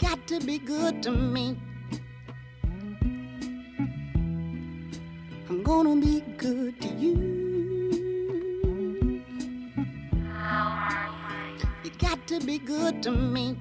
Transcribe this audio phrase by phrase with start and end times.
[0.00, 1.58] got to be good to me.
[5.48, 7.12] I'm gonna be good to you.
[11.84, 13.58] You got to be good to me.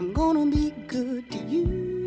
[0.00, 1.99] I'm gonna be good to you.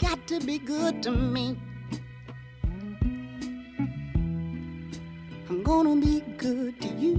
[0.00, 1.58] Got to be good to me.
[5.48, 7.14] I'm gonna be good to you.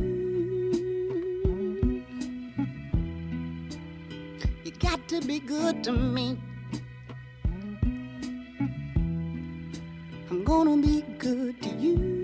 [4.63, 6.39] You got to be good to me.
[10.31, 11.91] I'm gonna be good to you.
[11.91, 12.20] You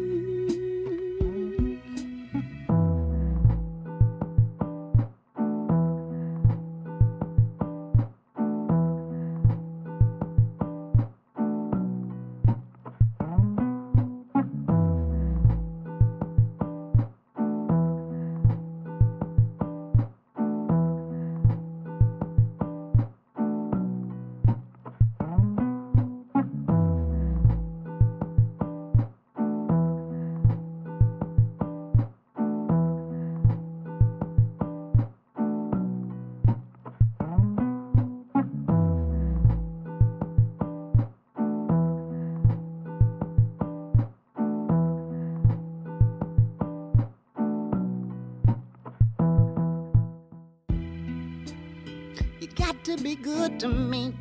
[52.68, 54.14] got to be good to me.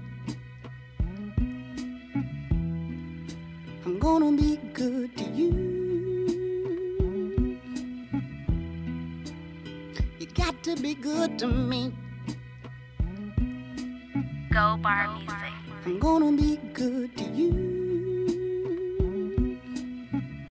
[3.85, 5.51] I'm gonna be good to you.
[10.21, 11.93] You got to be good to me.
[14.53, 15.35] Go Bar Music.
[15.85, 17.86] I'm gonna be good to you.